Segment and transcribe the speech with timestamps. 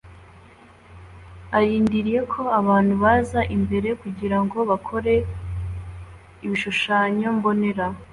[1.57, 5.13] Arindiriye ko abantu baza imbere kugirango bakore
[6.45, 7.85] ibishushanyo mbonera